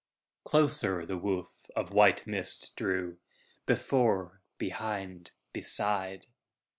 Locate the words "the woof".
1.05-1.69